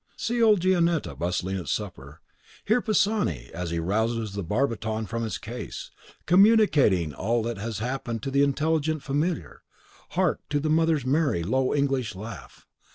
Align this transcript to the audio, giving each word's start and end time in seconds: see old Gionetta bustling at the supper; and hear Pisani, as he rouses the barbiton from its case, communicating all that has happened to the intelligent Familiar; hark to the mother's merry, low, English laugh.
see 0.17 0.41
old 0.41 0.59
Gionetta 0.61 1.15
bustling 1.15 1.57
at 1.57 1.65
the 1.65 1.67
supper; 1.67 2.21
and 2.21 2.63
hear 2.69 2.81
Pisani, 2.81 3.51
as 3.53 3.69
he 3.69 3.77
rouses 3.77 4.33
the 4.33 4.41
barbiton 4.43 5.05
from 5.07 5.23
its 5.23 5.37
case, 5.37 5.91
communicating 6.25 7.13
all 7.13 7.43
that 7.43 7.59
has 7.59 7.77
happened 7.77 8.23
to 8.23 8.31
the 8.31 8.41
intelligent 8.41 9.03
Familiar; 9.03 9.61
hark 10.17 10.39
to 10.49 10.59
the 10.59 10.71
mother's 10.71 11.05
merry, 11.05 11.43
low, 11.43 11.71
English 11.71 12.15
laugh. 12.15 12.65